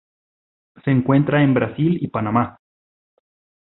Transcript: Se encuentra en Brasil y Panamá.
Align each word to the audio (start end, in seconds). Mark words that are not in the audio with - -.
Se 0.83 0.89
encuentra 0.89 1.43
en 1.43 1.53
Brasil 1.53 1.99
y 2.01 2.07
Panamá. 2.07 2.57